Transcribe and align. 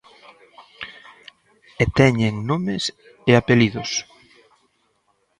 E 1.81 1.85
teñen 1.97 2.35
nomes 2.49 2.83
e 3.29 3.31
apelidos. 3.39 3.91